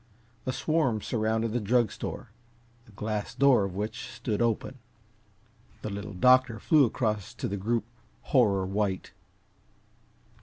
A 0.47 0.51
swarm 0.51 0.99
surrounded 1.03 1.51
the 1.53 1.59
drug 1.59 1.91
store, 1.91 2.31
the 2.87 2.91
glass 2.93 3.35
door 3.35 3.65
of 3.65 3.75
which 3.75 4.07
stood 4.09 4.41
open. 4.41 4.79
The 5.83 5.91
Little 5.91 6.13
Doctor 6.15 6.59
flew 6.59 6.85
across 6.85 7.35
to 7.35 7.47
the 7.47 7.55
group, 7.55 7.83
horror 8.23 8.65
white. 8.65 9.11